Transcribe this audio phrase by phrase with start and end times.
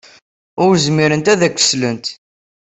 [0.65, 2.05] Ur zmirent ad ak-slent.